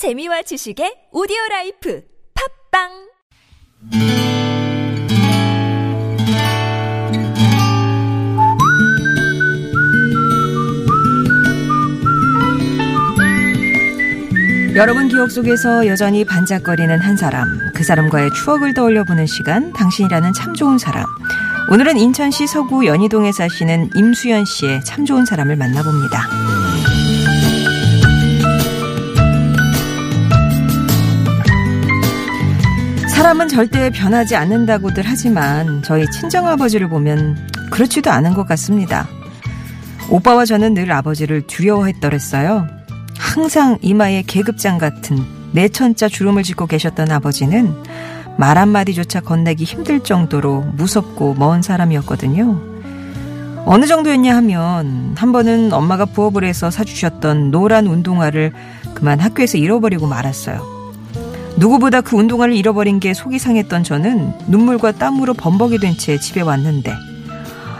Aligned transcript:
재미와 0.00 0.40
지식의 0.40 1.12
오디오 1.12 1.36
라이프 1.50 2.00
팟빵 2.72 2.88
여러분 14.74 15.08
기억 15.08 15.30
속에서 15.30 15.86
여전히 15.86 16.24
반짝거리는 16.24 16.98
한 16.98 17.18
사람, 17.18 17.46
그 17.74 17.84
사람과의 17.84 18.30
추억을 18.32 18.72
떠올려 18.72 19.04
보는 19.04 19.26
시간, 19.26 19.70
당신이라는 19.74 20.32
참 20.32 20.54
좋은 20.54 20.78
사람. 20.78 21.04
오늘은 21.70 21.98
인천시 21.98 22.46
서구 22.46 22.86
연희동에 22.86 23.32
사시는 23.32 23.90
임수연 23.94 24.46
씨의 24.46 24.82
참 24.82 25.04
좋은 25.04 25.26
사람을 25.26 25.56
만나봅니다. 25.56 26.59
사람은 33.20 33.48
절대 33.48 33.90
변하지 33.90 34.34
않는다고들 34.34 35.04
하지만 35.06 35.82
저희 35.82 36.10
친정아버지를 36.10 36.88
보면 36.88 37.36
그렇지도 37.70 38.10
않은 38.10 38.32
것 38.32 38.48
같습니다. 38.48 39.06
오빠와 40.08 40.46
저는 40.46 40.72
늘 40.72 40.90
아버지를 40.90 41.42
두려워했더랬어요. 41.42 42.66
항상 43.18 43.76
이마에 43.82 44.24
계급장 44.26 44.78
같은 44.78 45.18
내천자 45.52 46.08
주름을 46.08 46.44
짓고 46.44 46.66
계셨던 46.66 47.10
아버지는 47.10 47.74
말 48.38 48.56
한마디조차 48.56 49.20
건네기 49.20 49.64
힘들 49.64 50.00
정도로 50.00 50.62
무섭고 50.76 51.34
먼 51.34 51.60
사람이었거든요. 51.60 52.58
어느 53.66 53.84
정도였냐 53.84 54.34
하면 54.36 55.14
한 55.14 55.32
번은 55.32 55.74
엄마가 55.74 56.06
부업을 56.06 56.42
해서 56.44 56.70
사주셨던 56.70 57.50
노란 57.50 57.86
운동화를 57.86 58.54
그만 58.94 59.20
학교에서 59.20 59.58
잃어버리고 59.58 60.06
말았어요. 60.06 60.79
누구보다 61.56 62.00
그 62.00 62.16
운동화를 62.16 62.54
잃어버린 62.54 63.00
게 63.00 63.12
속이 63.14 63.38
상했던 63.38 63.84
저는 63.84 64.32
눈물과 64.48 64.92
땀으로 64.92 65.34
범벅이 65.34 65.78
된 65.78 65.94
채 65.98 66.18
집에 66.18 66.40
왔는데 66.40 66.92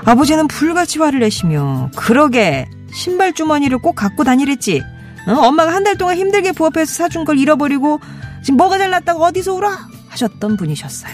아버지는 0.04 0.46
불같이 0.48 0.98
화를 0.98 1.20
내시며 1.20 1.90
그러게 1.96 2.66
신발 2.92 3.32
주머니를 3.32 3.78
꼭 3.78 3.94
갖고 3.94 4.24
다니랬지. 4.24 4.82
어? 5.28 5.32
엄마가 5.32 5.72
한 5.72 5.84
달 5.84 5.96
동안 5.96 6.16
힘들게 6.16 6.52
부업해서 6.52 6.92
사준 6.92 7.24
걸 7.24 7.38
잃어버리고 7.38 8.00
지금 8.42 8.56
뭐가 8.56 8.78
잘났다고 8.78 9.22
어디서 9.24 9.54
울어? 9.54 9.70
하셨던 10.08 10.56
분이셨어요. 10.56 11.12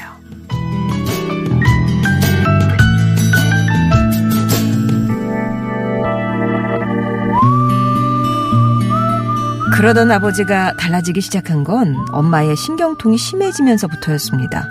그러던 9.73 10.11
아버지가 10.11 10.75
달라지기 10.77 11.21
시작한 11.21 11.65
건 11.65 11.97
엄마의 12.13 12.57
신경통이 12.57 13.19
심해지면서부터였습니다. 13.19 14.67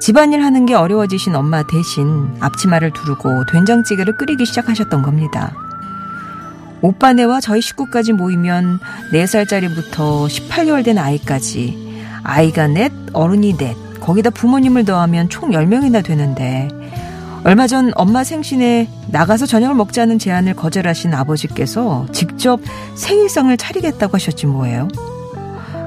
집안일 0.00 0.42
하는 0.42 0.66
게 0.66 0.74
어려워지신 0.74 1.34
엄마 1.36 1.62
대신 1.62 2.34
앞치마를 2.40 2.92
두르고 2.92 3.46
된장찌개를 3.46 4.16
끓이기 4.16 4.46
시작하셨던 4.46 5.02
겁니다. 5.02 5.52
오빠네와 6.82 7.40
저희 7.40 7.60
식구까지 7.60 8.14
모이면 8.14 8.80
4살짜리부터 9.12 10.26
18개월 10.26 10.84
된 10.84 10.98
아이까지 10.98 11.90
아이가 12.22 12.66
넷, 12.66 12.92
어른이 13.12 13.56
넷, 13.58 13.76
거기다 14.00 14.30
부모님을 14.30 14.84
더하면 14.84 15.28
총 15.28 15.50
10명이나 15.50 16.02
되는데 16.04 16.68
얼마 17.42 17.66
전 17.66 17.90
엄마 17.94 18.22
생신에 18.22 18.88
나가서 19.08 19.46
저녁을 19.46 19.74
먹자는 19.74 20.18
제안을 20.18 20.54
거절하신 20.54 21.14
아버지께서 21.14 22.06
직접 22.12 22.60
생일상을 22.94 23.56
차리겠다고 23.56 24.14
하셨지 24.14 24.46
뭐예요. 24.46 24.88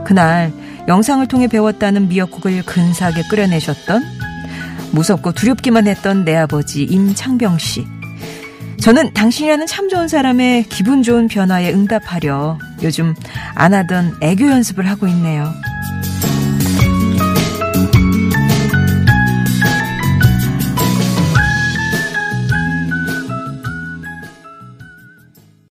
그날 0.03 0.51
영상을 0.87 1.25
통해 1.27 1.47
배웠다는 1.47 2.09
미역국을 2.09 2.63
근사하게 2.63 3.23
끓여내셨던 3.29 4.03
무섭고 4.91 5.31
두렵기만 5.33 5.87
했던 5.87 6.25
내 6.25 6.35
아버지 6.35 6.83
임창병 6.83 7.57
씨. 7.57 7.85
저는 8.79 9.13
당신이라는 9.13 9.65
참 9.65 9.87
좋은 9.87 10.07
사람의 10.07 10.63
기분 10.63 11.03
좋은 11.03 11.27
변화에 11.27 11.71
응답하려 11.71 12.57
요즘 12.81 13.15
안 13.55 13.73
하던 13.73 14.17
애교 14.21 14.49
연습을 14.49 14.89
하고 14.89 15.07
있네요. 15.07 15.49